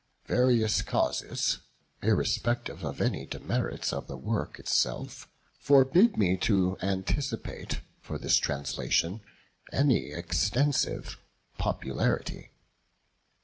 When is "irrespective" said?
2.01-2.83